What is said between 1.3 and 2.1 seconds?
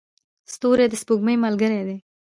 ملګري دي.